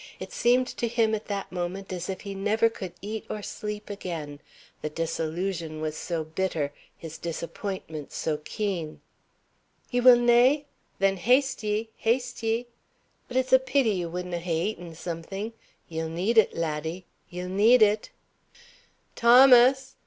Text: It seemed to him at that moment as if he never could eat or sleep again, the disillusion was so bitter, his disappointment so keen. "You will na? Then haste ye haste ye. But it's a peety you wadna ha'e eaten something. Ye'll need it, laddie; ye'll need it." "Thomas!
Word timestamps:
It 0.19 0.31
seemed 0.31 0.65
to 0.77 0.87
him 0.87 1.13
at 1.13 1.27
that 1.27 1.51
moment 1.51 1.93
as 1.93 2.09
if 2.09 2.21
he 2.21 2.33
never 2.33 2.69
could 2.71 2.93
eat 3.03 3.23
or 3.29 3.43
sleep 3.43 3.87
again, 3.87 4.39
the 4.81 4.89
disillusion 4.89 5.79
was 5.79 5.95
so 5.95 6.23
bitter, 6.23 6.73
his 6.97 7.19
disappointment 7.19 8.11
so 8.11 8.37
keen. 8.37 9.01
"You 9.91 10.01
will 10.01 10.15
na? 10.17 10.61
Then 10.97 11.17
haste 11.17 11.61
ye 11.61 11.91
haste 11.97 12.41
ye. 12.41 12.65
But 13.27 13.37
it's 13.37 13.53
a 13.53 13.59
peety 13.59 13.91
you 13.91 14.09
wadna 14.09 14.39
ha'e 14.39 14.69
eaten 14.71 14.95
something. 14.95 15.53
Ye'll 15.87 16.09
need 16.09 16.39
it, 16.39 16.55
laddie; 16.55 17.05
ye'll 17.29 17.47
need 17.49 17.83
it." 17.83 18.09
"Thomas! 19.15 19.93